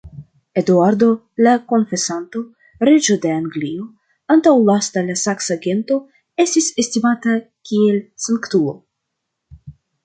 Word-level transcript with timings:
Eduardo 0.59 1.09
la 1.47 1.51
Konfesanto, 1.71 2.41
reĝo 2.89 3.17
de 3.27 3.33
Anglio, 3.35 3.85
antaŭlasta 4.37 5.05
de 5.11 5.19
saksa 5.27 5.61
gento, 5.67 5.99
estis 6.47 6.73
estimata 6.87 7.39
kiel 7.71 8.03
sanktulo. 8.29 8.77